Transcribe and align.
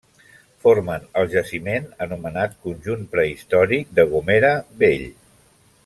Formen 0.61 1.03
el 1.21 1.27
jaciment 1.33 1.85
anomenat 2.07 2.57
Conjunt 2.69 3.05
prehistòric 3.13 3.93
de 4.01 4.07
Gomera 4.15 4.53
Vell. 4.83 5.07